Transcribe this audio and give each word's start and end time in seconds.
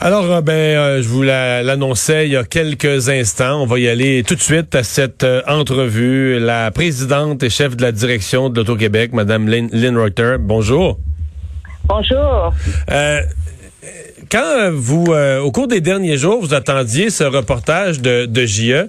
Alors, 0.00 0.30
euh, 0.30 0.40
ben, 0.42 0.52
euh, 0.52 1.02
je 1.02 1.08
vous 1.08 1.24
l'annonçais 1.24 2.26
il 2.26 2.32
y 2.32 2.36
a 2.36 2.44
quelques 2.44 3.08
instants. 3.08 3.62
On 3.62 3.66
va 3.66 3.80
y 3.80 3.88
aller 3.88 4.22
tout 4.22 4.36
de 4.36 4.40
suite 4.40 4.76
à 4.76 4.84
cette 4.84 5.24
euh, 5.24 5.42
entrevue. 5.48 6.38
La 6.38 6.70
présidente 6.70 7.42
et 7.42 7.50
chef 7.50 7.76
de 7.76 7.82
la 7.82 7.90
direction 7.90 8.48
de 8.48 8.60
l'Auto-Québec, 8.60 9.12
Madame 9.12 9.48
Lynn, 9.48 9.68
Lynn 9.72 9.98
Reuter. 9.98 10.36
Bonjour. 10.38 11.00
Bonjour. 11.88 12.54
quand 14.30 14.70
vous, 14.72 15.06
au 15.42 15.50
cours 15.50 15.66
des 15.66 15.80
derniers 15.80 16.16
jours, 16.16 16.40
vous 16.40 16.54
attendiez 16.54 17.10
ce 17.10 17.24
reportage 17.24 18.00
de, 18.00 18.26
de 18.26 18.46
JE, 18.46 18.88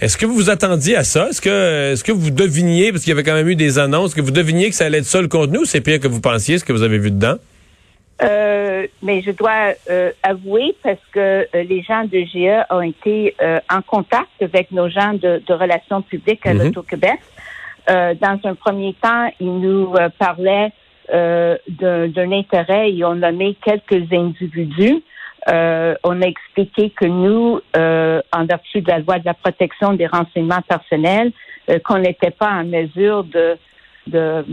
est-ce 0.00 0.16
que 0.16 0.26
vous 0.26 0.34
vous 0.34 0.50
attendiez 0.50 0.94
à 0.94 1.02
ça? 1.02 1.30
Est-ce 1.30 1.40
que, 1.40 1.92
est-ce 1.92 2.04
que 2.04 2.12
vous 2.12 2.30
deviniez, 2.30 2.92
parce 2.92 3.02
qu'il 3.02 3.10
y 3.10 3.12
avait 3.12 3.24
quand 3.24 3.34
même 3.34 3.48
eu 3.48 3.56
des 3.56 3.78
annonces, 3.78 4.14
que 4.14 4.20
vous 4.20 4.30
deviniez 4.30 4.70
que 4.70 4.76
ça 4.76 4.84
allait 4.84 4.98
être 4.98 5.06
ça 5.06 5.20
le 5.20 5.28
contenu 5.28 5.58
ou 5.58 5.64
c'est 5.64 5.80
pire 5.80 5.98
que 5.98 6.08
vous 6.08 6.20
pensiez, 6.20 6.58
ce 6.58 6.64
que 6.64 6.72
vous 6.72 6.82
avez 6.82 6.98
vu 6.98 7.10
dedans? 7.10 7.38
Euh, 8.22 8.86
mais 9.02 9.22
je 9.22 9.32
dois 9.32 9.74
euh, 9.90 10.12
avouer 10.22 10.76
parce 10.82 11.00
que 11.12 11.18
euh, 11.18 11.62
les 11.64 11.82
gens 11.82 12.04
de 12.04 12.20
GE 12.20 12.64
ont 12.70 12.80
été 12.80 13.34
en 13.70 13.82
contact 13.82 14.30
avec 14.40 14.70
nos 14.70 14.88
gens 14.88 15.14
de, 15.14 15.42
relations 15.48 16.02
publiques 16.02 16.46
à 16.46 16.54
mhm. 16.54 16.64
l'Auto-Québec. 16.64 17.18
dans 17.88 18.38
un 18.44 18.54
premier 18.54 18.94
temps, 18.94 19.30
ils 19.40 19.58
nous 19.58 19.94
parlaient 20.18 20.72
d'un 21.10 22.32
intérêt 22.32 22.92
et 22.92 23.04
ont 23.04 23.14
nommé 23.14 23.56
quelques 23.62 24.12
individus. 24.12 25.02
on 25.48 26.22
a 26.22 26.26
expliqué 26.26 26.90
que 26.90 27.04
nous, 27.04 27.60
en 27.74 28.44
vertu 28.46 28.80
de 28.80 28.88
la 28.88 29.00
loi 29.00 29.18
de 29.18 29.26
la 29.26 29.34
protection 29.34 29.92
des 29.92 30.06
renseignements 30.06 30.62
personnels, 30.62 31.32
qu'on 31.84 31.98
n'était 31.98 32.30
pas 32.30 32.50
en 32.50 32.64
mesure 32.64 33.24
de, 33.24 33.56
de 34.06 34.44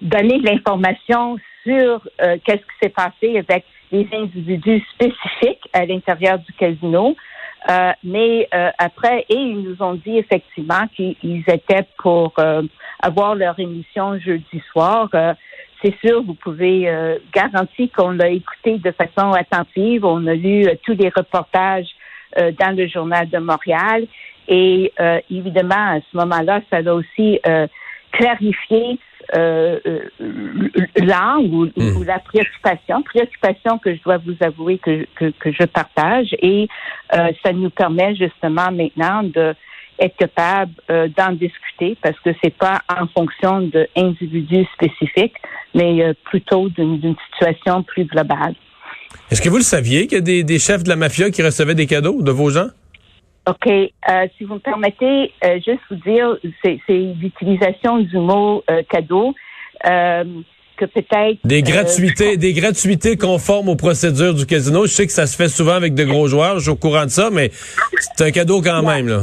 donner 0.00 0.38
de 0.40 0.46
l'information 0.46 1.36
sur 1.64 2.06
euh, 2.22 2.36
qu'est-ce 2.44 2.58
qui 2.58 2.78
s'est 2.82 2.88
passé 2.90 3.38
avec 3.38 3.64
les 3.90 4.08
individus 4.12 4.82
spécifiques 4.94 5.68
à 5.72 5.84
l'intérieur 5.84 6.38
du 6.38 6.52
casino. 6.52 7.16
Euh, 7.70 7.92
mais 8.02 8.48
euh, 8.54 8.70
après, 8.78 9.24
et 9.28 9.36
ils 9.36 9.62
nous 9.62 9.82
ont 9.82 9.94
dit 9.94 10.18
effectivement 10.18 10.86
qu'ils 10.94 11.44
étaient 11.46 11.86
pour 11.98 12.34
avoir 13.00 13.34
leur 13.34 13.58
émission 13.58 14.18
jeudi 14.18 14.62
soir. 14.70 15.08
c'est 15.82 15.94
sûr, 16.04 16.22
vous 16.22 16.34
pouvez 16.34 16.90
garantir 17.32 17.88
qu'on 17.94 18.10
l'a 18.10 18.28
écouté 18.28 18.78
de 18.78 18.90
façon 18.92 19.32
attentive. 19.32 20.04
On 20.04 20.26
a 20.26 20.34
lu 20.34 20.66
tous 20.84 20.94
les 20.94 21.10
reportages 21.14 21.88
dans 22.36 22.76
le 22.76 22.86
journal 22.88 23.28
de 23.28 23.38
Montréal. 23.38 24.06
Et 24.48 24.92
évidemment, 25.30 25.96
à 25.96 26.00
ce 26.00 26.16
moment-là, 26.16 26.60
ça 26.70 26.78
a 26.78 26.92
aussi 26.92 27.40
clarifié 28.12 28.98
euh, 29.36 29.78
euh 29.86 30.00
ou, 31.00 31.66
hmm. 31.76 32.04
la 32.04 32.18
préoccupation, 32.20 33.02
préoccupation 33.02 33.78
que 33.78 33.94
je 33.94 34.02
dois 34.02 34.18
vous 34.18 34.36
avouer 34.40 34.78
que, 34.78 35.06
que, 35.16 35.52
je 35.52 35.64
partage 35.64 36.28
et 36.40 36.68
euh, 37.12 37.30
ça 37.44 37.52
nous 37.52 37.70
permet 37.70 38.14
justement 38.14 38.70
maintenant 38.70 39.22
de 39.22 39.54
être 39.98 40.16
capable 40.16 40.72
euh, 40.90 41.08
d'en 41.16 41.32
discuter 41.32 41.96
parce 42.02 42.18
que 42.20 42.30
c'est 42.42 42.56
pas 42.56 42.80
en 42.88 43.06
fonction 43.08 43.60
d'individus 43.60 44.66
spécifiques, 44.74 45.36
mais 45.74 46.14
plutôt 46.24 46.68
d'une 46.68 47.16
situation 47.32 47.82
plus 47.82 48.04
globale. 48.04 48.54
Est-ce 49.30 49.42
que 49.42 49.48
vous 49.48 49.58
le 49.58 49.62
saviez 49.62 50.06
qu'il 50.06 50.18
y 50.18 50.20
a 50.20 50.24
des, 50.24 50.44
des 50.44 50.58
chefs 50.58 50.84
de 50.84 50.88
la 50.88 50.96
mafia 50.96 51.30
qui 51.30 51.42
recevaient 51.42 51.74
des 51.74 51.86
cadeaux 51.86 52.22
de 52.22 52.30
vos 52.30 52.50
gens? 52.50 52.68
OK. 53.46 53.66
Euh, 53.66 54.26
si 54.36 54.44
vous 54.44 54.54
me 54.54 54.58
permettez, 54.58 55.32
euh, 55.44 55.56
juste 55.56 55.80
vous 55.90 55.96
dire, 55.96 56.36
c'est 56.62 56.80
l'utilisation 56.88 57.98
du 57.98 58.16
mot 58.16 58.64
euh, 58.70 58.82
cadeau. 58.88 59.34
que 60.76 60.86
peut-être 60.86 61.38
des 61.44 61.62
gratuités, 61.62 62.36
des 62.36 62.52
gratuités 62.52 63.16
conformes 63.16 63.68
aux 63.68 63.76
procédures 63.76 64.34
du 64.34 64.44
casino. 64.44 64.86
Je 64.86 64.92
sais 64.92 65.06
que 65.06 65.12
ça 65.12 65.26
se 65.26 65.36
fait 65.36 65.48
souvent 65.48 65.74
avec 65.74 65.94
de 65.94 66.04
gros 66.04 66.26
joueurs. 66.26 66.56
Je 66.56 66.62
suis 66.62 66.70
au 66.70 66.76
courant 66.76 67.04
de 67.04 67.10
ça, 67.10 67.30
mais 67.30 67.50
c'est 67.52 68.24
un 68.24 68.30
cadeau 68.32 68.60
quand 68.60 68.82
même 68.82 69.06
là. 69.06 69.20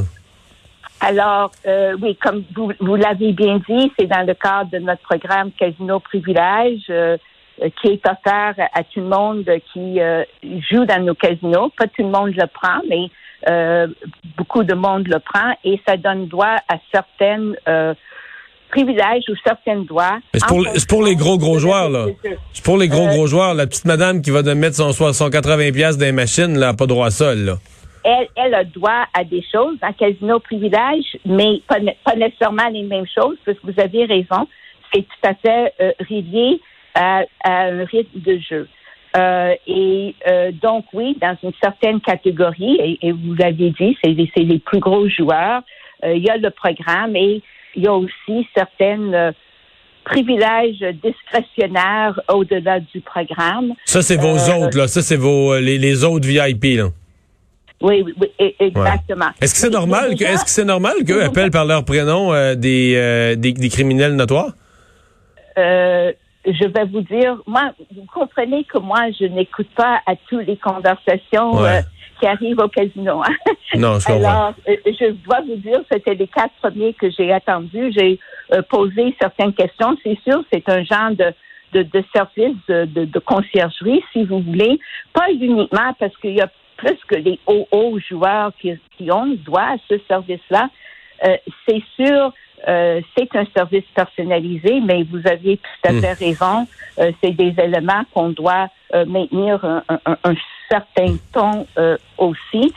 Alors, 1.01 1.51
oui, 1.99 2.15
comme 2.21 2.43
vous, 2.55 2.71
vous 2.79 2.95
l'avez 2.95 3.33
bien 3.33 3.59
dit, 3.67 3.91
c'est 3.97 4.05
dans 4.05 4.25
le 4.25 4.35
cadre 4.35 4.69
de 4.71 4.77
notre 4.77 5.01
programme 5.01 5.51
Casino 5.51 5.99
Privilège 5.99 6.85
qui 7.81 7.87
est 7.87 8.07
offert 8.07 8.55
à 8.73 8.83
tout 8.83 9.01
le 9.01 9.07
monde 9.07 9.49
qui 9.73 9.99
joue 10.69 10.85
dans 10.85 11.03
nos 11.03 11.15
casinos. 11.15 11.71
Pas 11.75 11.87
tout 11.87 12.03
le 12.03 12.11
monde 12.11 12.33
le 12.33 12.47
prend, 12.47 12.81
mais 12.87 13.09
euh, 13.47 13.87
beaucoup 14.37 14.63
de 14.63 14.73
monde 14.73 15.07
le 15.07 15.19
prend 15.19 15.53
et 15.63 15.79
ça 15.87 15.97
donne 15.97 16.27
droit 16.27 16.57
à 16.67 16.75
certaines 16.91 17.55
euh, 17.67 17.93
privilèges 18.69 19.23
ou 19.29 19.33
certaines 19.45 19.85
droits. 19.85 20.19
C'est 20.33 20.45
pour, 20.47 20.65
pour, 20.87 21.03
les 21.03 21.15
gros 21.15 21.37
gros 21.37 21.59
joueurs 21.59 21.89
là. 21.89 22.05
C'est 22.53 22.63
pour 22.63 22.77
les 22.77 22.87
gros 22.87 23.07
euh, 23.07 23.13
gros 23.13 23.27
joueurs. 23.27 23.53
La 23.53 23.67
petite 23.67 23.85
madame 23.85 24.21
qui 24.21 24.31
va 24.31 24.41
de 24.41 24.53
mettre 24.53 24.75
son, 24.75 24.91
son 24.91 25.29
80 25.29 25.71
pièces 25.71 25.97
dans 25.97 26.05
les 26.05 26.11
machines, 26.11 26.57
là, 26.57 26.67
n'a 26.67 26.73
pas 26.73 26.87
droit 26.87 27.07
à 27.07 27.11
ça 27.11 27.35
là. 27.35 27.55
Elle, 28.03 28.27
elle 28.35 28.55
a 28.55 28.63
droit 28.63 29.05
à 29.13 29.23
des 29.23 29.43
choses, 29.51 29.77
un 29.83 29.93
casino 29.93 30.39
privilège, 30.39 31.17
mais 31.23 31.61
pas, 31.67 31.75
pas, 32.03 32.15
nécessairement 32.15 32.67
les 32.69 32.81
mêmes 32.81 33.05
choses, 33.05 33.37
parce 33.45 33.59
que 33.59 33.71
vous 33.71 33.79
avez 33.79 34.05
raison, 34.05 34.47
c'est 34.91 35.03
tout 35.03 35.27
à 35.27 35.35
fait 35.35 35.73
euh, 35.79 35.91
relié 36.09 36.59
à, 36.95 37.21
à, 37.43 37.65
un 37.65 37.85
rythme 37.85 38.19
de 38.19 38.39
jeu. 38.39 38.67
Euh, 39.17 39.53
et 39.67 40.15
euh, 40.27 40.51
donc, 40.51 40.85
oui, 40.93 41.17
dans 41.21 41.35
une 41.43 41.51
certaine 41.61 41.99
catégorie, 41.99 42.97
et, 43.01 43.11
vous 43.11 43.33
l'avez 43.33 43.71
dit, 43.71 43.97
c'est 44.03 44.39
les, 44.39 44.59
plus 44.59 44.79
gros 44.79 45.07
joueurs, 45.09 45.61
euh, 46.03 46.13
il 46.15 46.23
y 46.23 46.29
a 46.29 46.37
le 46.37 46.49
programme 46.49 47.15
et 47.15 47.41
il 47.75 47.83
y 47.83 47.87
a 47.87 47.93
aussi 47.93 48.47
certains 48.55 49.33
privilèges 50.03 50.83
discrétionnaires 51.03 52.19
au-delà 52.29 52.79
du 52.79 53.01
programme. 53.01 53.73
Ça, 53.85 54.01
c'est 54.01 54.17
vos 54.17 54.35
autres, 54.35 54.77
là. 54.77 54.87
Ça, 54.87 55.01
c'est 55.01 55.15
vos 55.15 55.57
les, 55.59 55.77
les, 55.77 56.03
autres 56.03 56.27
VIP, 56.27 56.77
là. 56.77 56.89
Oui, 57.81 58.03
oui, 58.05 58.13
oui 58.19 58.55
exactement. 58.59 59.29
Est-ce 59.41 59.53
que 59.53 59.59
c'est 59.59 59.69
normal 59.69 60.15
que 60.15 60.23
est-ce 60.23 60.43
que 60.43 60.49
c'est 60.49 60.65
normal 60.65 60.93
qu'eux 61.07 61.23
appellent 61.23 61.51
par 61.51 61.65
leur 61.65 61.83
prénom 61.83 62.31
des, 62.55 63.35
des, 63.37 63.53
des 63.53 63.69
criminels 63.69 64.15
notoires? 64.15 64.53
Euh, 65.57 66.11
je 66.45 66.65
vais 66.65 66.85
vous 66.85 67.01
dire, 67.01 67.37
moi, 67.45 67.71
vous 67.95 68.05
comprenez 68.11 68.63
que 68.63 68.79
moi, 68.79 69.11
je 69.19 69.25
n'écoute 69.25 69.69
pas 69.75 70.01
à 70.05 70.15
toutes 70.27 70.47
les 70.47 70.57
conversations 70.57 71.63
euh, 71.63 71.81
qui 72.19 72.25
arrivent 72.25 72.59
au 72.59 72.67
casino. 72.67 73.21
Hein. 73.23 73.53
Non, 73.75 73.99
je 73.99 74.11
Alors, 74.11 74.53
euh, 74.67 74.75
je 74.85 75.11
dois 75.23 75.41
vous 75.41 75.57
dire, 75.57 75.79
c'était 75.91 76.15
les 76.15 76.27
quatre 76.27 76.53
premiers 76.61 76.93
que 76.93 77.09
j'ai 77.11 77.31
attendus. 77.31 77.93
J'ai 77.95 78.19
euh, 78.53 78.61
posé 78.63 79.15
certaines 79.21 79.53
questions. 79.53 79.95
C'est 80.03 80.17
sûr, 80.23 80.43
c'est 80.51 80.67
un 80.67 80.83
genre 80.83 81.11
de, 81.11 81.33
de, 81.73 81.83
de 81.83 82.03
service 82.13 82.57
de, 82.67 82.85
de, 82.85 83.19
conciergerie, 83.19 84.03
si 84.11 84.23
vous 84.25 84.39
voulez. 84.39 84.79
Pas 85.13 85.31
uniquement 85.31 85.93
parce 85.99 86.15
qu'il 86.17 86.33
y 86.33 86.41
a 86.41 86.49
plus 86.77 86.97
que 87.07 87.15
les 87.15 87.39
hauts, 87.45 87.67
hauts 87.71 87.99
joueurs 88.09 88.51
qui, 88.59 88.73
qui 88.97 89.11
ont 89.11 89.37
droit 89.45 89.61
à 89.61 89.77
ce 89.87 89.99
service-là. 90.07 90.69
c'est 91.67 91.83
sûr 91.95 92.33
euh, 92.67 93.01
c'est 93.17 93.35
un 93.35 93.45
service 93.55 93.85
personnalisé, 93.95 94.81
mais 94.81 95.03
vous 95.03 95.21
aviez 95.25 95.57
tout 95.57 95.89
à 95.89 95.93
hmm. 95.93 96.01
fait 96.01 96.13
raison. 96.13 96.67
Euh, 96.99 97.11
c'est 97.21 97.31
des 97.31 97.53
éléments 97.61 98.03
qu'on 98.13 98.29
doit 98.29 98.67
euh, 98.93 99.05
maintenir 99.05 99.63
un, 99.65 100.35
certain 100.69 101.15
ton 101.33 101.65
aussi. 102.17 102.73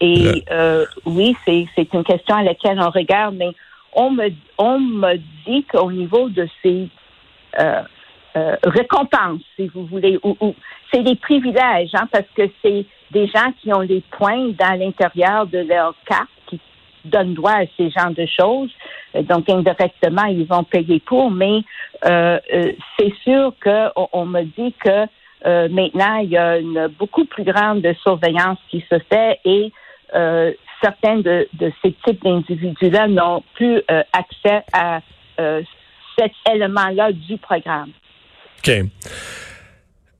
et 0.00 0.44
oui, 1.04 1.36
c'est 1.44 1.92
une 1.92 2.04
question 2.04 2.36
à 2.36 2.42
laquelle 2.42 2.80
on 2.80 2.90
regarde, 2.90 3.34
mais 3.36 3.50
on 3.92 4.10
me 4.10 4.28
on 4.58 4.78
me 4.78 5.16
dit 5.46 5.64
qu'au 5.64 5.90
niveau 5.90 6.28
de 6.28 6.48
ces 6.62 6.88
récompenses, 8.34 9.42
si 9.56 9.68
vous 9.68 9.86
voulez, 9.86 10.18
ou, 10.22 10.54
c'est 10.92 11.02
des 11.02 11.16
privilèges, 11.16 11.90
hein, 11.94 12.08
parce 12.10 12.28
que 12.34 12.48
c'est 12.62 12.86
des 13.10 13.26
gens 13.28 13.52
qui 13.60 13.72
ont 13.72 13.84
des 13.84 14.02
points 14.12 14.48
dans 14.58 14.78
l'intérieur 14.78 15.46
de 15.46 15.58
leur 15.58 15.94
carte 16.06 16.30
donnent 17.04 17.34
droit 17.34 17.52
à 17.52 17.64
ces 17.76 17.90
genres 17.90 18.10
de 18.10 18.26
choses. 18.26 18.70
Euh, 19.14 19.22
donc, 19.22 19.48
indirectement, 19.48 20.24
ils 20.24 20.46
vont 20.46 20.64
payer 20.64 21.00
pour, 21.00 21.30
mais 21.30 21.60
euh, 22.04 22.38
euh 22.52 22.72
c'est 22.98 23.12
sûr 23.22 23.52
qu'on 23.62 24.08
on 24.12 24.26
me 24.26 24.42
dit 24.42 24.74
que 24.84 25.06
maintenant, 25.68 26.16
il 26.22 26.30
y 26.30 26.38
a 26.38 26.56
une 26.56 26.88
beaucoup 26.98 27.26
plus 27.26 27.44
grande 27.44 27.86
surveillance 28.02 28.58
qui 28.70 28.82
se 28.90 28.98
fait 29.10 29.38
et 29.44 29.70
certains 30.82 31.18
de, 31.18 31.46
de, 31.52 31.70
ces 31.82 31.92
types 32.04 32.24
d'individus-là 32.24 33.08
n'ont 33.08 33.42
plus 33.52 33.82
accès 34.14 34.62
à 34.72 35.00
cet 35.36 36.32
élément-là 36.50 37.12
du 37.12 37.36
programme. 37.36 37.90
OK. 38.60 38.72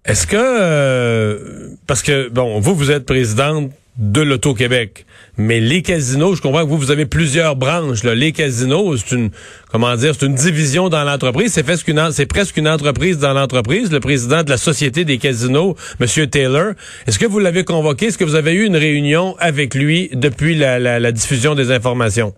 Est-ce 0.04 0.26
que, 0.26 1.74
parce 1.86 2.02
que, 2.02 2.28
bon, 2.28 2.60
vous, 2.60 2.74
vous 2.74 2.90
êtes 2.90 3.06
présidente 3.06 3.70
de 3.98 4.20
l'Auto-Québec. 4.22 5.06
Mais 5.36 5.60
les 5.60 5.82
casinos, 5.82 6.34
je 6.34 6.42
comprends 6.42 6.64
que 6.64 6.68
vous, 6.68 6.78
vous 6.78 6.90
avez 6.90 7.06
plusieurs 7.06 7.54
branches. 7.54 8.02
Là. 8.02 8.14
Les 8.14 8.32
casinos, 8.32 8.96
c'est 8.96 9.14
une, 9.14 9.30
comment 9.70 9.94
dire, 9.94 10.14
c'est 10.18 10.26
une 10.26 10.34
division 10.34 10.88
dans 10.88 11.04
l'entreprise. 11.04 11.52
C'est 11.52 11.62
presque 11.62 11.88
une, 11.88 12.10
c'est 12.10 12.26
presque 12.26 12.56
une 12.56 12.68
entreprise 12.68 13.18
dans 13.18 13.32
l'entreprise. 13.32 13.92
Le 13.92 14.00
président 14.00 14.42
de 14.42 14.50
la 14.50 14.56
Société 14.56 15.04
des 15.04 15.18
casinos, 15.18 15.76
Monsieur 16.00 16.26
Taylor, 16.26 16.72
est-ce 17.06 17.18
que 17.18 17.26
vous 17.26 17.38
l'avez 17.38 17.64
convoqué? 17.64 18.06
Est-ce 18.06 18.18
que 18.18 18.24
vous 18.24 18.34
avez 18.34 18.52
eu 18.52 18.66
une 18.66 18.76
réunion 18.76 19.36
avec 19.38 19.74
lui 19.74 20.10
depuis 20.12 20.56
la, 20.56 20.78
la, 20.78 21.12
diffusion 21.12 21.54
des 21.54 21.70
informations? 21.70 22.34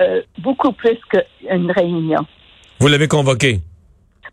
Euh, 0.00 0.20
beaucoup 0.38 0.72
plus 0.72 0.98
qu'une 1.10 1.70
réunion. 1.70 2.26
Vous 2.80 2.88
l'avez 2.88 3.08
convoqué? 3.08 3.60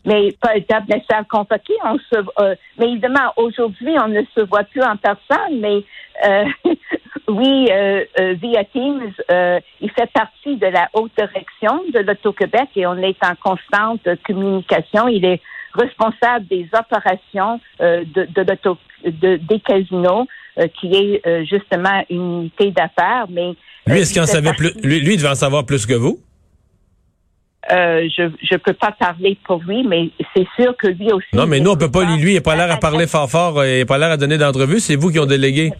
Mais 0.04 0.32
pas 0.40 0.56
étape 0.56 0.88
nécessaire 0.88 1.24
convoqué. 1.28 1.72
On 1.84 1.98
se, 1.98 2.16
euh, 2.40 2.54
mais 2.78 2.90
évidemment, 2.90 3.32
aujourd'hui, 3.36 3.94
on 3.98 4.08
ne 4.08 4.22
se 4.34 4.40
voit 4.42 4.64
plus 4.64 4.82
en 4.82 4.96
personne, 4.96 5.60
mais 5.60 5.82
euh, 6.26 6.44
oui, 7.28 7.68
euh, 7.70 8.04
via 8.34 8.64
Teams, 8.64 9.12
il 9.80 9.90
fait 9.90 10.10
partie 10.12 10.56
de 10.56 10.66
la 10.66 10.88
haute 10.94 11.12
direction 11.16 11.82
de 11.92 12.00
l'Auto-Québec 12.00 12.68
et 12.76 12.86
on 12.86 12.96
est 12.98 13.16
en 13.24 13.34
constante 13.36 14.06
communication. 14.26 15.08
Il 15.08 15.24
est 15.24 15.40
responsable 15.72 16.46
des 16.46 16.68
opérations 16.72 17.60
de, 17.80 18.04
de, 18.04 19.10
de, 19.10 19.36
des 19.36 19.60
casinos, 19.60 20.26
qui 20.78 20.94
est 20.94 21.44
justement 21.46 22.04
une 22.10 22.42
unité 22.42 22.70
d'affaires, 22.70 23.26
mais 23.28 23.54
lui, 23.86 23.98
est-ce 23.98 24.12
qu'il 24.12 24.22
en 24.22 24.26
savait 24.26 24.52
plus? 24.54 24.72
Lui, 24.82 25.00
lui, 25.00 25.14
il 25.14 25.16
devait 25.18 25.28
en 25.28 25.34
savoir 25.34 25.66
plus 25.66 25.84
que 25.84 25.94
vous? 25.94 26.18
Euh, 27.70 28.08
je 28.14 28.22
ne 28.24 28.56
peux 28.58 28.72
pas 28.72 28.92
parler 28.92 29.38
pour 29.44 29.62
lui, 29.66 29.84
mais 29.84 30.10
c'est 30.34 30.46
sûr 30.56 30.76
que 30.76 30.88
lui 30.88 31.10
aussi. 31.12 31.26
Non, 31.32 31.46
mais 31.46 31.60
nous, 31.60 31.70
on 31.70 31.76
peut 31.76 31.90
pas. 31.90 32.04
Lui, 32.04 32.32
il 32.32 32.34
n'a 32.34 32.40
pas 32.40 32.56
l'air 32.56 32.70
à 32.70 32.76
parler 32.76 33.06
fort 33.06 33.30
fort, 33.30 33.64
il 33.64 33.80
n'a 33.80 33.86
pas 33.86 33.98
l'air 33.98 34.10
à 34.10 34.16
donner 34.16 34.36
d'entrevue. 34.36 34.80
C'est 34.80 34.96
vous 34.96 35.10
qui 35.10 35.18
ont 35.18 35.26
délégué. 35.26 35.72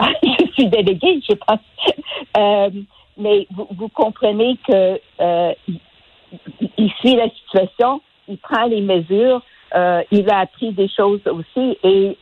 je 0.22 0.52
suis 0.52 0.68
délégué, 0.68 1.20
je 1.28 1.34
pense. 1.34 1.58
Euh, 2.36 2.70
mais 3.16 3.48
vous, 3.50 3.88
comprenez 3.88 4.56
que 4.66 5.00
euh, 5.20 5.52
il, 6.76 6.90
suit 7.00 7.16
la 7.16 7.28
situation, 7.30 8.00
il 8.28 8.38
prend 8.38 8.66
les 8.66 8.80
mesures, 8.80 9.42
il 10.12 10.30
a 10.30 10.38
appris 10.40 10.72
des 10.72 10.88
choses 10.88 11.20
aussi 11.26 11.76
et 11.82 12.16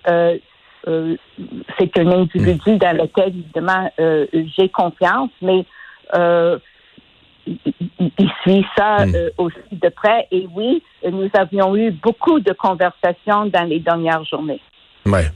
c'est 1.78 1.98
un 1.98 2.06
individu 2.06 2.72
hmm. 2.72 2.78
dans 2.78 2.96
lequel, 2.96 3.28
évidemment, 3.28 3.90
j'ai 4.56 4.70
confiance, 4.70 5.30
mais 5.42 5.66
il 7.46 8.30
suit 8.42 8.66
ça 8.76 9.06
hmm. 9.06 9.14
euh, 9.14 9.30
aussi 9.38 9.56
de 9.72 9.88
près. 9.88 10.26
Et 10.30 10.46
oui, 10.54 10.82
nous 11.10 11.28
avions 11.34 11.76
eu 11.76 11.90
beaucoup 11.90 12.40
de 12.40 12.52
conversations 12.52 13.46
dans 13.46 13.64
les 13.68 13.80
dernières 13.80 14.24
journées. 14.24 14.60
Ouais. 15.04 15.30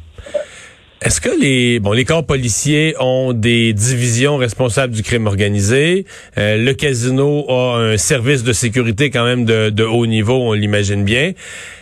Est-ce 1.03 1.23
que 1.23 1.31
les 1.31 1.81
bon 1.81 1.93
les 1.93 2.05
corps 2.05 2.27
policiers 2.27 2.95
ont 3.01 3.33
des 3.33 3.73
divisions 3.73 4.37
responsables 4.37 4.93
du 4.93 5.03
crime 5.03 5.27
organisé? 5.27 6.05
Euh, 6.37 6.59
Le 6.59 6.75
casino 6.75 7.47
a 7.49 7.79
un 7.79 7.97
service 7.97 8.43
de 8.43 8.53
sécurité 8.53 9.09
quand 9.09 9.25
même 9.25 9.47
de, 9.47 9.71
de 9.71 9.83
haut 9.83 10.05
niveau, 10.05 10.35
on 10.35 10.53
l'imagine 10.53 11.03
bien. 11.03 11.33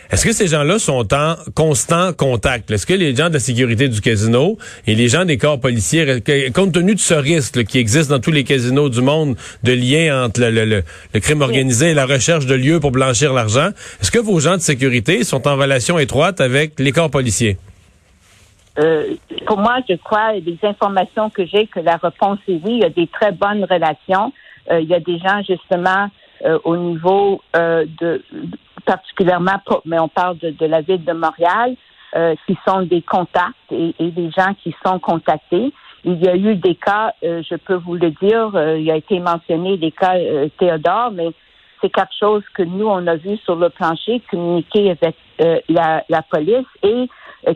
Est-ce 0.09 0.25
que 0.25 0.31
ces 0.31 0.47
gens-là 0.47 0.79
sont 0.79 1.13
en 1.13 1.35
constant 1.53 2.13
contact? 2.13 2.71
Est-ce 2.71 2.85
que 2.85 2.93
les 2.93 3.13
gens 3.13 3.27
de 3.27 3.33
la 3.33 3.41
sécurité 3.41 3.89
du 3.89 3.99
casino 3.99 4.57
et 4.87 4.95
les 4.95 5.09
gens 5.09 5.25
des 5.25 5.37
corps 5.37 5.59
policiers, 5.59 6.23
compte 6.53 6.71
tenu 6.71 6.95
de 6.95 6.99
ce 7.01 7.13
risque 7.13 7.65
qui 7.65 7.77
existe 7.77 8.09
dans 8.09 8.21
tous 8.21 8.31
les 8.31 8.45
casinos 8.45 8.87
du 8.87 9.01
monde, 9.01 9.35
de 9.63 9.73
lien 9.73 10.23
entre 10.23 10.39
le, 10.39 10.63
le, 10.63 10.83
le 11.13 11.19
crime 11.19 11.41
organisé 11.41 11.89
et 11.89 11.93
la 11.93 12.05
recherche 12.05 12.45
de 12.45 12.55
lieux 12.55 12.79
pour 12.79 12.91
blanchir 12.91 13.33
l'argent, 13.33 13.71
est-ce 14.01 14.11
que 14.11 14.19
vos 14.19 14.39
gens 14.39 14.55
de 14.55 14.61
sécurité 14.61 15.25
sont 15.25 15.45
en 15.45 15.57
relation 15.57 15.99
étroite 15.99 16.39
avec 16.39 16.79
les 16.79 16.93
corps 16.93 17.11
policiers? 17.11 17.57
Euh, 18.79 19.15
pour 19.45 19.57
moi, 19.57 19.77
je 19.87 19.95
crois, 19.95 20.39
des 20.39 20.57
informations 20.63 21.29
que 21.29 21.45
j'ai, 21.45 21.67
que 21.67 21.79
la 21.79 21.97
réponse 21.97 22.39
est 22.47 22.61
oui. 22.63 22.75
Il 22.75 22.79
y 22.79 22.85
a 22.85 22.89
des 22.89 23.07
très 23.07 23.31
bonnes 23.31 23.65
relations. 23.65 24.31
Euh, 24.71 24.79
il 24.79 24.87
y 24.87 24.93
a 24.93 24.99
des 24.99 25.17
gens, 25.19 25.41
justement, 25.47 26.09
euh, 26.45 26.57
au 26.63 26.77
niveau 26.77 27.41
de, 27.53 28.23
particulièrement, 28.85 29.59
mais 29.85 29.99
on 29.99 30.07
parle 30.07 30.37
de, 30.37 30.65
la 30.65 30.81
ville 30.81 31.03
de 31.03 31.13
Montréal, 31.13 31.75
euh, 32.15 32.33
qui 32.47 32.57
sont 32.67 32.81
des 32.81 33.03
contacts 33.03 33.53
et, 33.71 33.93
des 33.99 34.31
gens 34.31 34.55
qui 34.63 34.75
sont 34.83 34.97
contactés. 34.97 35.71
Il 36.03 36.23
y 36.23 36.27
a 36.27 36.35
eu 36.35 36.55
des 36.55 36.73
cas, 36.73 37.13
euh, 37.23 37.43
je 37.47 37.55
peux 37.55 37.75
vous 37.75 37.93
le 37.93 38.09
dire, 38.09 38.55
euh, 38.55 38.79
il 38.79 38.89
a 38.89 38.95
été 38.95 39.19
mentionné 39.19 39.77
des 39.77 39.91
cas 39.91 40.15
Théodore, 40.57 41.11
mais 41.11 41.29
c'est 41.81 41.91
quelque 41.91 42.15
chose 42.19 42.43
que 42.55 42.63
nous, 42.63 42.87
on 42.87 43.05
a 43.05 43.15
vu 43.15 43.37
sur 43.37 43.55
le 43.55 43.69
plancher, 43.69 44.23
communiquer 44.31 44.89
avec 44.89 45.15
la, 45.69 46.03
la, 46.09 46.21
police 46.23 46.65
et 46.81 47.07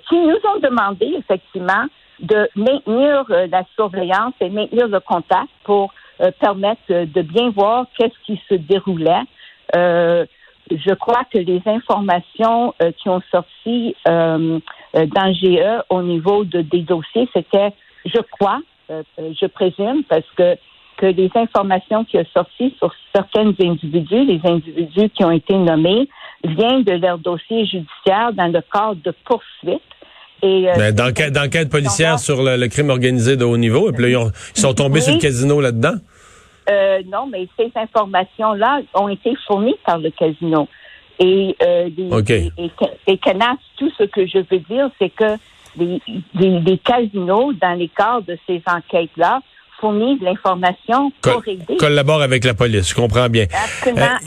qui 0.08 0.16
nous 0.16 0.38
ont 0.54 0.60
demandé 0.62 1.16
effectivement 1.18 1.86
de 2.20 2.48
maintenir 2.56 3.26
la 3.30 3.64
surveillance 3.76 4.34
et 4.40 4.50
maintenir 4.50 4.88
le 4.88 5.00
contact 5.00 5.50
pour 5.64 5.94
permettre 6.40 6.82
de 6.88 7.22
bien 7.22 7.50
voir 7.50 7.86
qu'est-ce 7.98 8.18
qui 8.26 8.42
se 8.48 8.56
déroulait. 8.56 9.24
Je 10.72 10.94
crois 10.94 11.24
que 11.32 11.38
les 11.38 11.62
informations 11.66 12.74
euh, 12.82 12.92
qui 12.92 13.10
ont 13.10 13.22
sorti 13.32 13.96
euh, 14.08 14.60
euh 14.96 15.06
dans 15.08 15.34
GE 15.34 15.84
au 15.90 16.02
niveau 16.02 16.46
de, 16.46 16.62
des 16.62 16.82
dossiers, 16.82 17.28
c'était, 17.34 17.74
je 18.06 18.20
crois, 18.32 18.60
euh, 18.90 19.04
je 19.20 19.46
présume, 19.48 20.04
parce 20.08 20.30
que 20.38 20.56
que 21.04 21.08
les 21.08 21.30
informations 21.36 22.06
qui 22.06 22.18
ont 22.18 22.26
sorti 22.34 22.74
sur 22.80 22.94
certains 23.14 23.52
individus, 23.60 24.24
les 24.26 24.40
individus 24.46 25.10
qui 25.10 25.26
ont 25.26 25.32
été 25.32 25.54
nommés, 25.54 26.08
viennent 26.46 26.84
de 26.84 26.94
leur 26.94 27.18
dossier 27.18 27.66
judiciaire 27.66 28.32
dans 28.32 28.48
le 28.48 28.62
cadre 28.72 29.02
de 29.04 29.14
poursuites. 29.26 29.82
Et, 30.42 30.66
ben, 30.78 30.96
d'enquête 30.96 31.70
policière 31.70 32.20
sur 32.20 32.42
le, 32.42 32.68
crime 32.68 32.90
organisé 32.90 33.36
de 33.36 33.44
haut 33.44 33.58
niveau, 33.58 33.90
et 33.90 33.94
puis 33.94 34.12
là, 34.12 34.30
ils, 34.56 34.60
sont 34.60 34.74
tombés 34.74 35.02
sur 35.02 35.14
le 35.14 35.20
casino 35.20 35.60
là-dedans? 35.60 35.96
Euh, 36.70 37.02
non, 37.12 37.28
mais 37.30 37.48
ces 37.58 37.72
informations-là 37.76 38.82
ont 38.94 39.10
été 39.10 39.34
fournies 39.46 39.76
par 39.86 40.00
le 40.00 40.10
casino. 40.10 40.70
Et, 41.20 41.56
euh, 41.62 41.90
et, 43.08 43.18
Canas, 43.18 43.56
tout 43.78 43.90
ce 43.98 44.04
que 44.04 44.26
je 44.26 44.40
veux 44.40 44.60
dire, 44.70 44.90
c'est 45.00 45.10
que 45.10 45.38
les, 45.78 46.02
les, 46.34 46.78
casinos, 46.78 47.54
dans 47.54 47.78
les 47.78 47.90
cadres 47.90 48.26
de 48.26 48.38
ces 48.48 48.62
enquêtes-là, 48.66 49.42
fournissent 49.84 50.22
l'information 50.22 51.12
pour 51.22 51.44
aider. 51.46 51.76
Collabore 51.78 52.22
avec 52.22 52.46
la 52.46 52.54
police, 52.54 52.90
je 52.90 52.96
comprends 52.96 53.28
bien. 53.28 53.48
Absolument, 53.52 54.18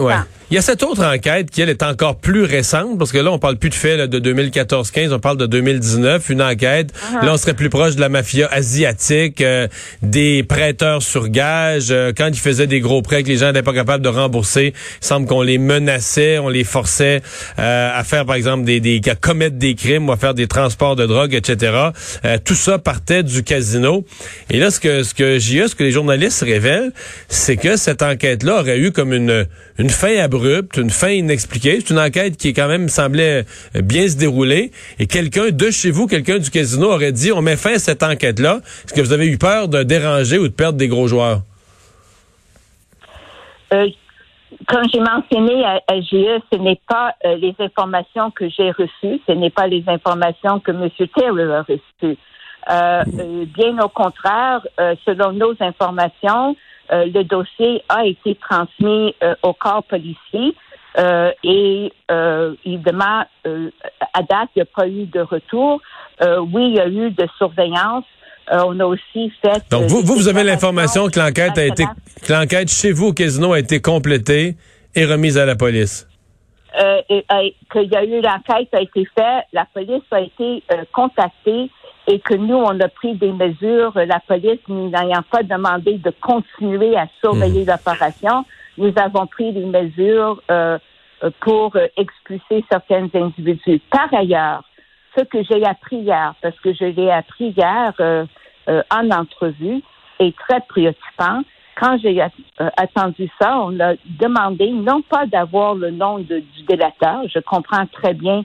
euh, 0.00 0.14
il 0.50 0.54
y 0.54 0.58
a 0.58 0.62
cette 0.62 0.82
autre 0.82 1.04
enquête 1.04 1.50
qui, 1.50 1.60
elle, 1.60 1.68
est 1.68 1.82
encore 1.82 2.16
plus 2.16 2.44
récente, 2.44 2.98
parce 2.98 3.12
que 3.12 3.18
là, 3.18 3.30
on 3.30 3.38
parle 3.38 3.56
plus 3.56 3.68
de 3.68 3.74
faits 3.74 4.08
de 4.08 4.32
2014-15, 4.32 5.12
on 5.12 5.18
parle 5.18 5.36
de 5.36 5.44
2019, 5.44 6.30
une 6.30 6.40
enquête. 6.40 6.90
Uh-huh. 6.92 7.26
Là, 7.26 7.34
on 7.34 7.36
serait 7.36 7.52
plus 7.52 7.68
proche 7.68 7.96
de 7.96 8.00
la 8.00 8.08
mafia 8.08 8.48
asiatique, 8.50 9.42
euh, 9.42 9.68
des 10.00 10.42
prêteurs 10.42 11.02
sur 11.02 11.28
gage. 11.28 11.88
Euh, 11.90 12.12
quand 12.16 12.28
ils 12.28 12.38
faisaient 12.38 12.66
des 12.66 12.80
gros 12.80 13.02
prêts 13.02 13.22
que 13.22 13.28
les 13.28 13.36
gens 13.36 13.48
n'étaient 13.48 13.62
pas 13.62 13.74
capables 13.74 14.02
de 14.02 14.08
rembourser, 14.08 14.72
il 14.74 15.06
semble 15.06 15.26
qu'on 15.26 15.42
les 15.42 15.58
menaçait, 15.58 16.38
on 16.38 16.48
les 16.48 16.64
forçait 16.64 17.20
euh, 17.58 17.90
à 17.94 18.02
faire, 18.04 18.24
par 18.24 18.36
exemple, 18.36 18.64
des, 18.64 18.80
des 18.80 19.02
à 19.08 19.14
commettre 19.14 19.56
des 19.56 19.74
crimes 19.74 20.08
ou 20.08 20.12
à 20.12 20.16
faire 20.16 20.34
des 20.34 20.46
transports 20.46 20.96
de 20.96 21.06
drogue, 21.06 21.34
etc. 21.34 21.72
tout 22.44 22.54
ça 22.54 22.78
partait 22.78 23.22
du 23.22 23.42
casino. 23.42 24.04
Et 24.50 24.58
là, 24.58 24.70
ce 24.70 24.80
que 24.80 25.02
ce 25.02 25.14
que 25.14 25.38
JE, 25.38 25.68
ce 25.68 25.74
que 25.74 25.82
les 25.82 25.92
journalistes 25.92 26.42
révèlent, 26.42 26.92
c'est 27.28 27.56
que 27.56 27.76
cette 27.76 28.02
enquête-là 28.02 28.60
aurait 28.60 28.78
eu 28.78 28.92
comme 28.92 29.14
une 29.14 29.46
une 29.78 29.90
fin 29.90 30.16
abrupte 30.18 30.37
une 30.76 30.90
fin 30.90 31.10
inexpliquée. 31.10 31.80
C'est 31.80 31.90
une 31.90 31.98
enquête 31.98 32.36
qui 32.36 32.52
quand 32.52 32.68
même 32.68 32.88
semblait 32.88 33.44
euh, 33.76 33.82
bien 33.82 34.08
se 34.08 34.16
dérouler. 34.16 34.72
Et 34.98 35.06
quelqu'un 35.06 35.50
de 35.50 35.70
chez 35.70 35.90
vous, 35.90 36.06
quelqu'un 36.06 36.38
du 36.38 36.50
casino 36.50 36.92
aurait 36.92 37.12
dit, 37.12 37.32
on 37.32 37.42
met 37.42 37.56
fin 37.56 37.74
à 37.74 37.78
cette 37.78 38.02
enquête-là. 38.02 38.60
Est-ce 38.84 38.94
que 38.94 39.00
vous 39.00 39.12
avez 39.12 39.26
eu 39.26 39.38
peur 39.38 39.68
de 39.68 39.82
déranger 39.82 40.38
ou 40.38 40.48
de 40.48 40.52
perdre 40.52 40.78
des 40.78 40.88
gros 40.88 41.08
joueurs? 41.08 41.40
Euh, 43.72 43.86
comme 44.66 44.84
j'ai 44.92 45.00
mentionné 45.00 45.64
à, 45.64 46.00
GE, 46.00 46.40
ce 46.52 46.58
n'est 46.58 46.80
pas 46.88 47.14
euh, 47.24 47.36
les 47.36 47.54
informations 47.58 48.30
que 48.30 48.48
j'ai 48.48 48.70
reçues, 48.70 49.20
ce 49.26 49.32
n'est 49.32 49.50
pas 49.50 49.66
les 49.66 49.84
informations 49.86 50.60
que 50.60 50.70
M. 50.70 50.88
Taylor 51.14 51.54
a 51.54 51.62
reçues. 51.62 52.16
bien 53.54 53.78
au 53.82 53.88
contraire, 53.88 54.66
selon 55.04 55.32
nos 55.32 55.54
informations, 55.60 56.56
euh, 56.90 57.06
le 57.06 57.22
dossier 57.24 57.82
a 57.88 58.06
été 58.06 58.34
transmis 58.36 59.14
euh, 59.22 59.34
au 59.42 59.52
corps 59.52 59.84
policier 59.84 60.54
euh, 60.98 61.30
et 61.44 61.92
évidemment, 62.64 63.24
à 63.44 64.22
date, 64.22 64.48
il 64.56 64.58
n'y 64.58 64.62
a 64.62 64.64
pas 64.64 64.88
eu 64.88 65.04
de 65.06 65.20
retour. 65.20 65.80
oui, 66.20 66.70
il 66.70 66.74
y 66.74 66.80
a 66.80 66.88
eu 66.88 67.10
de 67.10 67.28
surveillance. 67.36 68.04
on 68.50 68.80
a 68.80 68.84
aussi 68.84 69.30
fait. 69.40 69.62
Donc, 69.70 69.84
vous, 69.84 70.00
vous, 70.00 70.14
vous 70.14 70.28
avez 70.28 70.42
l'information 70.42 71.08
que 71.08 71.20
l'enquête 71.20 71.56
a 71.56 71.66
été, 71.66 71.84
que 72.26 72.32
l'enquête 72.32 72.70
chez 72.70 72.90
vous 72.90 73.08
au 73.08 73.12
casino 73.12 73.52
a 73.52 73.60
été 73.60 73.80
complétée 73.80 74.56
et 74.96 75.04
remise 75.04 75.38
à 75.38 75.46
la 75.46 75.54
police. 75.54 76.08
Euh, 76.80 77.00
qu'il 77.08 77.92
y 77.92 77.96
a 77.96 78.04
eu 78.04 78.20
l'enquête 78.20 78.68
a 78.72 78.80
été 78.80 79.06
faite, 79.14 79.44
la 79.52 79.66
police 79.72 80.02
a 80.10 80.20
été 80.20 80.64
contactée 80.92 81.70
et 82.08 82.20
que 82.20 82.34
nous, 82.34 82.56
on 82.56 82.80
a 82.80 82.88
pris 82.88 83.14
des 83.14 83.32
mesures, 83.32 83.92
la 83.94 84.18
police 84.20 84.66
n'ayant 84.66 85.22
pas 85.30 85.42
demandé 85.42 85.98
de 85.98 86.10
continuer 86.20 86.96
à 86.96 87.06
surveiller 87.20 87.64
mmh. 87.64 87.68
l'opération, 87.68 88.44
nous 88.78 88.92
avons 88.96 89.26
pris 89.26 89.52
des 89.52 89.66
mesures 89.66 90.40
euh, 90.50 90.78
pour 91.40 91.76
expulser 91.96 92.64
certains 92.70 93.08
individus. 93.12 93.80
Par 93.90 94.12
ailleurs, 94.14 94.62
ce 95.16 95.24
que 95.24 95.42
j'ai 95.42 95.64
appris 95.66 95.96
hier, 95.98 96.34
parce 96.40 96.58
que 96.60 96.72
je 96.72 96.84
l'ai 96.84 97.10
appris 97.10 97.52
hier 97.56 97.92
euh, 98.00 98.24
euh, 98.68 98.82
en 98.90 99.10
entrevue, 99.10 99.82
est 100.18 100.36
très 100.36 100.60
préoccupant. 100.60 101.42
Quand 101.78 101.98
j'ai 101.98 102.20
attendu 102.76 103.28
ça, 103.40 103.60
on 103.60 103.78
a 103.80 103.94
demandé 104.06 104.70
non 104.70 105.02
pas 105.02 105.26
d'avoir 105.26 105.74
le 105.74 105.90
nom 105.90 106.18
de, 106.18 106.38
du 106.38 106.62
délateur, 106.66 107.22
je 107.32 107.38
comprends 107.38 107.86
très 107.86 108.14
bien 108.14 108.44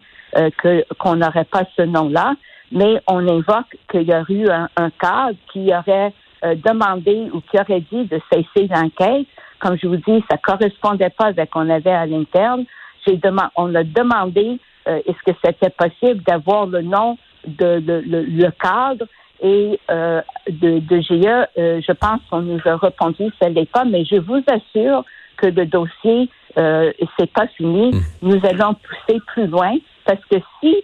que 0.58 0.86
qu'on 1.00 1.16
n'aurait 1.16 1.46
pas 1.46 1.64
ce 1.76 1.82
nom-là, 1.82 2.36
mais 2.74 3.02
on 3.08 3.28
invoque 3.28 3.78
qu'il 3.90 4.04
y 4.04 4.14
aurait 4.14 4.34
eu 4.34 4.50
un, 4.50 4.90
cadre 5.00 5.38
qui 5.52 5.74
aurait 5.74 6.14
euh, 6.44 6.56
demandé 6.56 7.30
ou 7.34 7.42
qui 7.42 7.58
aurait 7.58 7.84
dit 7.92 8.06
de 8.06 8.20
cesser 8.32 8.68
l'enquête 8.68 9.28
comme 9.64 9.78
je 9.82 9.88
vous 9.88 9.96
dis, 9.96 10.24
ça 10.30 10.38
correspondait 10.38 11.10
pas 11.10 11.28
avec 11.28 11.48
ce 11.48 11.54
qu'on 11.54 11.70
avait 11.70 11.90
à 11.90 12.06
l'interne. 12.06 12.66
J'ai 13.08 13.16
demandé, 13.16 13.50
on 13.56 13.74
a 13.76 13.84
demandé 13.84 14.60
euh, 14.88 15.00
est-ce 15.06 15.32
que 15.32 15.38
c'était 15.44 15.70
possible 15.70 16.22
d'avoir 16.24 16.66
le 16.66 16.82
nom 16.82 17.18
de, 17.48 17.82
le, 18.06 18.50
cadre 18.52 19.06
et 19.42 19.80
euh, 19.90 20.22
de, 20.50 20.80
de 20.80 21.02
GE. 21.02 21.48
Euh, 21.58 21.82
je 21.82 21.92
pense 21.94 22.20
qu'on 22.30 22.42
nous 22.42 22.60
a 22.66 22.76
répondu 22.76 23.30
ce 23.42 23.48
n'est 23.48 23.66
pas, 23.66 23.86
mais 23.86 24.04
je 24.06 24.18
vous 24.18 24.42
assure 24.48 25.06
que 25.38 25.48
le 25.48 25.66
dossier 25.66 26.30
euh, 26.58 26.92
c'est 27.18 27.32
pas 27.32 27.48
fini. 27.48 27.92
Hmm. 27.92 28.02
Nous 28.22 28.40
allons 28.46 28.76
pousser 28.76 29.20
plus 29.28 29.48
loin 29.48 29.76
parce 30.06 30.24
que 30.30 30.38
si 30.60 30.76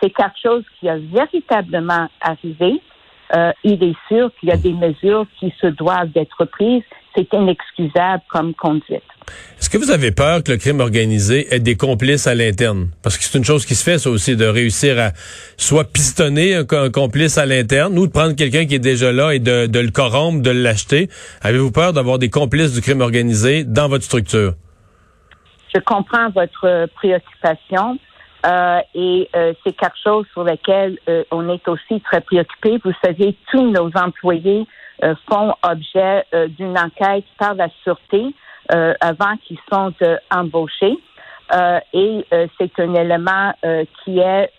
c'est 0.00 0.10
quelque 0.10 0.38
chose 0.42 0.64
qui 0.78 0.88
a 0.88 0.98
véritablement 0.98 2.08
arrivé, 2.20 2.80
euh, 3.34 3.52
il 3.64 3.82
est 3.82 3.96
sûr 4.08 4.30
qu'il 4.38 4.50
y 4.50 4.52
a 4.52 4.56
des 4.56 4.72
mesures 4.72 5.26
qui 5.40 5.52
se 5.60 5.66
doivent 5.66 6.10
d'être 6.10 6.44
prises. 6.44 6.82
C'est 7.16 7.32
inexcusable 7.32 8.22
comme 8.28 8.54
conduite. 8.54 9.02
Est-ce 9.58 9.70
que 9.70 9.78
vous 9.78 9.90
avez 9.90 10.12
peur 10.12 10.44
que 10.44 10.52
le 10.52 10.58
crime 10.58 10.80
organisé 10.80 11.52
ait 11.52 11.60
des 11.60 11.74
complices 11.74 12.26
à 12.26 12.34
l'interne? 12.34 12.90
Parce 13.02 13.16
que 13.16 13.24
c'est 13.24 13.38
une 13.38 13.44
chose 13.44 13.64
qui 13.64 13.74
se 13.74 13.82
fait, 13.82 13.98
ça 13.98 14.10
aussi, 14.10 14.36
de 14.36 14.44
réussir 14.44 14.98
à 14.98 15.12
soit 15.56 15.90
pistonner 15.90 16.54
un, 16.54 16.90
complice 16.90 17.38
à 17.38 17.46
l'interne 17.46 17.98
ou 17.98 18.06
de 18.06 18.12
prendre 18.12 18.36
quelqu'un 18.36 18.66
qui 18.66 18.74
est 18.74 18.80
déjà 18.80 19.12
là 19.12 19.32
et 19.32 19.38
de, 19.38 19.66
de 19.66 19.80
le 19.80 19.90
corrompre, 19.90 20.42
de 20.42 20.50
l'acheter. 20.50 21.08
Avez-vous 21.40 21.72
peur 21.72 21.94
d'avoir 21.94 22.18
des 22.18 22.28
complices 22.28 22.74
du 22.74 22.82
crime 22.82 23.00
organisé 23.00 23.64
dans 23.64 23.88
votre 23.88 24.04
structure? 24.04 24.52
Je 25.74 25.80
comprends 25.80 26.30
votre 26.30 26.86
préoccupation. 26.94 27.98
Euh, 28.46 28.80
et 28.94 29.28
euh, 29.34 29.54
c'est 29.64 29.72
quelque 29.72 29.98
chose 30.02 30.24
sur 30.32 30.44
lequel 30.44 30.98
euh, 31.08 31.24
on 31.32 31.48
est 31.48 31.66
aussi 31.68 32.00
très 32.02 32.20
préoccupé. 32.20 32.78
Vous 32.84 32.92
savez, 33.04 33.36
tous 33.50 33.70
nos 33.70 33.90
employés 33.94 34.66
font 35.28 35.52
objet 35.62 36.24
d'une 36.56 36.78
enquête 36.78 37.26
par 37.38 37.54
la 37.54 37.68
sûreté 37.84 38.34
avant 38.70 39.36
qu'ils 39.44 39.58
sont 39.70 39.92
embauchés. 40.30 40.96
et 41.92 42.26
c'est 42.58 42.80
un 42.80 42.94
élément 42.94 43.52
qui 44.02 44.20
est 44.20 44.50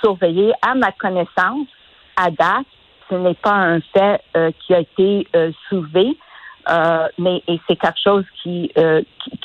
surveillé. 0.00 0.52
À 0.62 0.74
ma 0.74 0.90
connaissance, 0.90 1.68
à 2.16 2.32
date, 2.32 2.66
ce 3.08 3.14
n'est 3.14 3.34
pas 3.34 3.54
un 3.54 3.78
fait 3.94 4.20
qui 4.58 4.74
a 4.74 4.80
été 4.80 5.28
soulevé, 5.68 6.18
mais 7.16 7.44
c'est 7.68 7.76
quelque 7.76 8.02
chose 8.02 8.24
qui, 8.42 8.72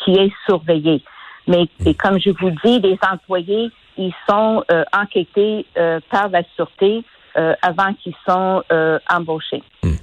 qui 0.04 0.14
est 0.16 0.34
surveillé. 0.48 1.04
Mais 1.48 1.66
et 1.86 1.94
comme 1.94 2.20
je 2.20 2.30
vous 2.30 2.52
dis, 2.64 2.80
les 2.80 2.98
employés, 3.02 3.70
ils 3.98 4.14
sont 4.28 4.64
euh, 4.72 4.84
enquêtés 4.94 5.66
euh, 5.78 6.00
par 6.10 6.30
la 6.30 6.44
sûreté 6.56 7.04
euh, 7.38 7.54
avant 7.62 7.94
qu'ils 7.94 8.16
sont 8.28 8.64
embauchés. 9.10 9.64
Hmm. 9.84 9.94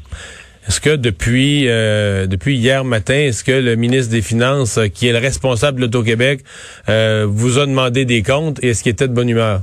Est-ce 0.68 0.80
que 0.80 0.94
depuis 0.94 1.64
depuis 1.64 2.56
hier 2.56 2.84
matin, 2.84 3.14
est-ce 3.14 3.42
que 3.42 3.52
le 3.52 3.76
ministre 3.76 4.12
des 4.12 4.22
Finances, 4.22 4.78
qui 4.94 5.08
est 5.08 5.12
le 5.12 5.18
responsable 5.18 5.78
de 5.78 5.82
l'Auto-Québec, 5.86 6.42
vous 6.86 7.58
a 7.58 7.66
demandé 7.66 8.04
des 8.04 8.22
comptes 8.22 8.62
et 8.62 8.68
est-ce 8.68 8.82
qu'il 8.82 8.92
était 8.92 9.08
de 9.08 9.14
bonne 9.14 9.28
humeur? 9.28 9.62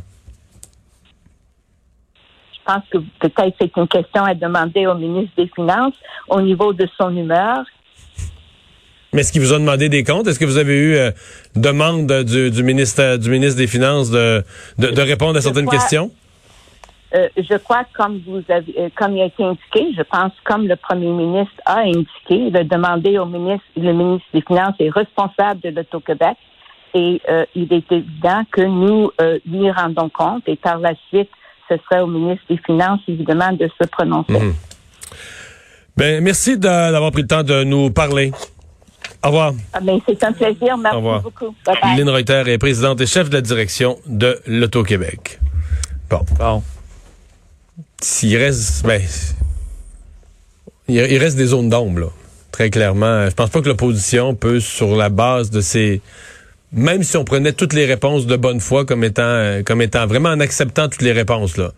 Je 2.53 2.73
pense 2.73 2.83
que 2.91 2.97
peut-être 3.19 3.55
c'est 3.61 3.77
une 3.77 3.87
question 3.87 4.25
à 4.25 4.33
demander 4.33 4.87
au 4.87 4.95
ministre 4.95 5.31
des 5.37 5.49
Finances 5.55 5.95
au 6.27 6.41
niveau 6.41 6.73
de 6.73 6.85
son 6.99 7.15
humeur. 7.15 7.63
Mais 9.17 9.21
est-ce 9.21 9.31
qu'il 9.31 9.41
vous 9.41 9.51
a 9.51 9.57
demandé 9.57 9.89
des 9.89 10.03
comptes? 10.03 10.27
Est-ce 10.27 10.37
que 10.37 10.45
vous 10.45 10.59
avez 10.59 10.75
eu 10.75 10.95
euh, 10.95 11.09
demande 11.55 12.05
du, 12.05 12.61
ministre 12.61 13.17
du 13.17 13.31
ministre 13.31 13.57
des 13.57 13.65
Finances 13.65 14.11
de, 14.11 14.43
de, 14.77 15.01
répondre 15.01 15.35
à 15.35 15.41
certaines 15.41 15.67
questions? 15.67 16.11
Euh, 17.15 17.27
je 17.35 17.57
crois, 17.57 17.83
comme 17.95 18.21
vous 18.27 18.43
avez, 18.47 18.75
euh, 18.77 18.89
comme 18.95 19.17
il 19.17 19.23
a 19.23 19.25
été 19.25 19.43
indiqué, 19.43 19.87
je 19.97 20.03
pense, 20.03 20.33
comme 20.43 20.67
le 20.67 20.75
premier 20.75 21.09
ministre 21.09 21.55
a 21.65 21.79
indiqué, 21.79 22.51
de 22.51 22.61
demander 22.61 23.17
au 23.17 23.25
ministre, 23.25 23.65
le 23.75 23.91
ministre 23.91 24.27
des 24.35 24.41
Finances 24.41 24.75
est 24.77 24.91
responsable 24.91 25.61
de 25.61 25.69
l'Auto-Québec 25.69 26.37
et 26.93 27.19
il 27.55 27.73
est 27.73 27.91
évident 27.91 28.43
que 28.51 28.61
nous 28.61 29.09
lui 29.47 29.71
rendons 29.71 30.09
compte 30.09 30.43
et 30.45 30.57
par 30.57 30.77
la 30.77 30.93
suite, 31.07 31.31
ce 31.67 31.75
serait 31.89 32.01
au 32.01 32.07
ministre 32.07 32.45
des 32.51 32.59
Finances, 32.63 33.01
évidemment, 33.07 33.51
de 33.51 33.67
se 33.81 33.87
prononcer. 33.87 34.33
Mhm. 34.33 34.53
Ben, 35.95 36.23
merci 36.23 36.59
d'avoir 36.59 37.11
pris 37.11 37.23
le 37.23 37.27
temps 37.27 37.41
de 37.41 37.63
nous 37.63 37.89
parler. 37.89 38.31
Au 39.23 39.27
revoir. 39.27 39.53
Ah 39.73 39.79
ben, 39.81 39.99
c'est 40.07 40.23
un 40.23 40.31
plaisir. 40.31 40.77
Merci 40.77 41.21
beaucoup. 41.23 41.55
Lynn 41.97 42.09
Reuter 42.09 42.43
est 42.47 42.57
présidente 42.57 43.01
et 43.01 43.05
chef 43.05 43.29
de 43.29 43.35
la 43.35 43.41
direction 43.41 43.97
de 44.05 44.39
l'Auto-Québec. 44.45 45.39
Bon. 46.09 46.21
Bon. 46.37 46.63
S'il 48.01 48.37
reste, 48.37 48.85
ben, 48.85 49.01
il 50.87 51.17
reste 51.17 51.37
des 51.37 51.47
zones 51.47 51.69
d'ombre, 51.69 51.99
là. 51.99 52.07
Très 52.51 52.69
clairement. 52.69 53.29
Je 53.29 53.33
pense 53.33 53.49
pas 53.49 53.61
que 53.61 53.67
l'opposition 53.67 54.33
peut, 54.33 54.59
sur 54.59 54.95
la 54.95 55.09
base 55.09 55.51
de 55.51 55.61
ces, 55.61 56.01
même 56.71 57.03
si 57.03 57.17
on 57.17 57.23
prenait 57.23 57.53
toutes 57.53 57.73
les 57.73 57.85
réponses 57.85 58.25
de 58.25 58.35
bonne 58.35 58.59
foi 58.59 58.85
comme 58.85 59.03
étant, 59.03 59.61
comme 59.65 59.81
étant 59.81 60.07
vraiment 60.07 60.29
en 60.29 60.39
acceptant 60.39 60.89
toutes 60.89 61.01
les 61.01 61.11
réponses, 61.11 61.57
là. 61.57 61.71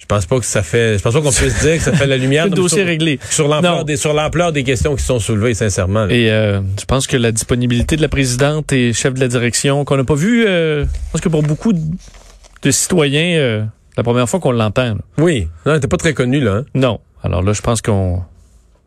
Je 0.00 0.06
pense 0.06 0.26
pas 0.26 0.40
que 0.40 0.46
ça 0.46 0.62
fait. 0.62 0.96
Je 0.96 1.02
pense 1.02 1.12
pas 1.12 1.20
qu'on 1.20 1.30
puisse 1.30 1.60
dire 1.60 1.76
que 1.76 1.82
ça 1.82 1.92
fait 1.92 2.06
la 2.06 2.16
lumière. 2.16 2.44
le 2.48 2.52
dossier 2.52 2.82
réglé. 2.82 3.20
Sur 3.28 3.46
l'ampleur 3.48 3.84
des 3.84 3.96
sur 3.96 4.14
l'ampleur 4.14 4.50
des 4.50 4.64
questions 4.64 4.96
qui 4.96 5.04
sont 5.04 5.20
soulevées, 5.20 5.54
sincèrement. 5.54 6.08
Et 6.08 6.30
euh, 6.30 6.60
je 6.80 6.84
pense 6.86 7.06
que 7.06 7.18
la 7.18 7.32
disponibilité 7.32 7.96
de 7.96 8.02
la 8.02 8.08
présidente 8.08 8.72
et 8.72 8.94
chef 8.94 9.12
de 9.14 9.20
la 9.20 9.28
direction 9.28 9.84
qu'on 9.84 9.98
n'a 9.98 10.04
pas 10.04 10.14
vu. 10.14 10.46
Euh, 10.46 10.84
je 10.84 10.88
pense 11.12 11.20
que 11.20 11.28
pour 11.28 11.42
beaucoup 11.42 11.74
de, 11.74 12.70
citoyens, 12.70 13.38
euh, 13.38 13.62
la 13.96 14.02
première 14.02 14.28
fois 14.28 14.40
qu'on 14.40 14.52
l'entend. 14.52 14.96
Oui, 15.18 15.48
non, 15.66 15.78
t'es 15.78 15.86
pas 15.86 15.98
très 15.98 16.14
connu 16.14 16.40
là. 16.40 16.54
Hein? 16.54 16.64
Non. 16.74 16.98
Alors 17.22 17.42
là, 17.42 17.52
je 17.52 17.60
pense 17.60 17.82
qu'on 17.82 18.22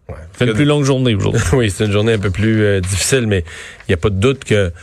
ouais, 0.09 0.15
fait 0.33 0.45
une 0.45 0.53
plus 0.53 0.65
longue 0.65 0.83
journée 0.83 1.13
aujourd'hui. 1.13 1.41
oui, 1.53 1.69
c'est 1.69 1.85
une 1.85 1.91
journée 1.91 2.13
un 2.13 2.19
peu 2.19 2.31
plus 2.31 2.63
euh, 2.63 2.81
difficile, 2.81 3.27
mais 3.27 3.45
il 3.87 3.91
n'y 3.91 3.93
a 3.93 3.97
pas 3.97 4.09
de 4.09 4.19
doute 4.19 4.45
que 4.45 4.73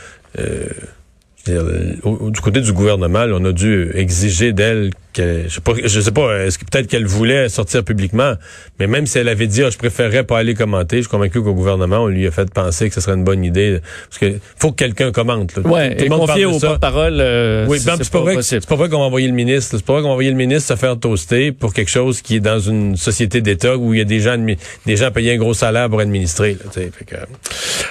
du 1.45 2.41
côté 2.41 2.61
du 2.61 2.71
gouvernement, 2.71 3.25
on 3.33 3.43
a 3.43 3.51
dû 3.51 3.91
exiger 3.95 4.53
d'elle 4.53 4.91
que 5.13 5.43
je 5.47 5.55
sais 5.55 5.61
pas, 5.61 5.73
je 5.83 6.01
sais 6.01 6.11
pas, 6.11 6.45
est-ce 6.45 6.57
que 6.57 6.65
peut-être 6.65 6.87
qu'elle 6.87 7.05
voulait 7.05 7.49
sortir 7.49 7.83
publiquement, 7.83 8.33
mais 8.79 8.87
même 8.87 9.05
si 9.05 9.17
elle 9.17 9.29
avait 9.29 9.47
dit, 9.47 9.63
ah, 9.63 9.69
je 9.69 9.77
préférerais 9.77 10.23
pas 10.23 10.37
aller 10.37 10.53
commenter, 10.53 10.97
je 10.97 11.01
suis 11.01 11.09
convaincu 11.09 11.41
qu'au 11.41 11.53
gouvernement, 11.53 11.99
on 11.99 12.07
lui 12.07 12.27
a 12.27 12.31
fait 12.31 12.51
penser 12.51 12.89
que 12.89 12.95
ce 12.95 13.01
serait 13.01 13.15
une 13.15 13.23
bonne 13.23 13.43
idée, 13.43 13.79
parce 14.09 14.19
que 14.19 14.39
faut 14.57 14.71
que 14.71 14.77
quelqu'un 14.77 15.11
commente. 15.11 15.55
Là. 15.55 15.67
Ouais, 15.69 15.95
Tout 15.95 16.05
et 16.05 16.09
confier 16.09 16.45
au 16.45 16.59
porte-parole. 16.59 17.17
Euh, 17.19 17.65
oui, 17.67 17.79
c'est 17.79 18.09
pas, 18.11 18.19
vrai 18.19 18.41
c'est 18.41 18.65
pas 18.65 18.75
vrai 18.75 18.89
qu'on 18.89 18.99
va 18.99 19.05
envoyer 19.05 19.27
le 19.27 19.33
ministre, 19.33 19.77
c'est 19.77 19.85
pas 19.85 19.93
vrai 19.93 20.01
qu'on 20.01 20.09
va 20.09 20.13
envoyer 20.13 20.31
le 20.31 20.37
ministre 20.37 20.73
se 20.73 20.75
faire 20.75 20.97
toaster 20.97 21.51
pour 21.51 21.73
quelque 21.73 21.89
chose 21.89 22.21
qui 22.21 22.37
est 22.37 22.39
dans 22.39 22.59
une 22.59 22.95
société 22.95 23.41
d'État 23.41 23.77
où 23.77 23.93
il 23.93 23.99
y 23.99 24.01
a 24.01 24.05
des 24.05 24.19
gens, 24.19 24.37
des 24.85 24.95
gens 24.95 25.11
payés 25.11 25.33
un 25.33 25.37
gros 25.37 25.53
salaire 25.53 25.89
pour 25.89 25.99
administrer. 25.99 26.57
Là, 26.63 26.71
fait 26.71 27.05
que, 27.05 27.15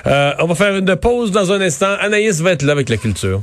euh, 0.07 0.33
on 0.39 0.47
va 0.47 0.55
faire 0.55 0.77
une 0.77 0.97
pause 0.97 1.31
dans 1.31 1.53
un 1.53 1.61
instant. 1.61 1.95
Anaïs 2.01 2.41
va 2.41 2.53
être 2.53 2.63
là 2.63 2.73
avec 2.73 2.89
la 2.89 2.97
culture. 2.97 3.43